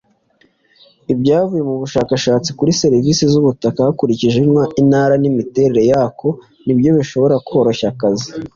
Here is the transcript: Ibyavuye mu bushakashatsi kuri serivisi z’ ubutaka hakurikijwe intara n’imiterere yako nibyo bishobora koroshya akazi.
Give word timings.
Ibyavuye 1.13 1.61
mu 1.69 1.75
bushakashatsi 1.81 2.49
kuri 2.57 2.71
serivisi 2.81 3.23
z’ 3.31 3.33
ubutaka 3.41 3.79
hakurikijwe 3.87 4.41
intara 4.81 5.13
n’imiterere 5.19 5.81
yako 5.93 6.27
nibyo 6.65 6.89
bishobora 6.97 7.35
koroshya 7.47 7.87
akazi. 7.93 8.29